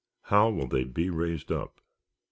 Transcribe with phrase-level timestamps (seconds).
[0.23, 1.79] How will they he raised up?